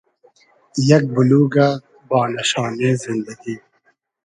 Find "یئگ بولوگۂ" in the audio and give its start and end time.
0.87-1.67